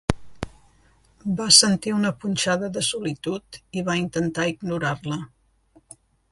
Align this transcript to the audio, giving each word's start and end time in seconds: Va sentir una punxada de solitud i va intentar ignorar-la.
Va 1.41 1.47
sentir 1.57 1.93
una 1.97 2.13
punxada 2.23 2.71
de 2.79 2.83
solitud 2.89 3.61
i 3.81 3.87
va 3.91 3.99
intentar 4.07 4.51
ignorar-la. 4.57 5.23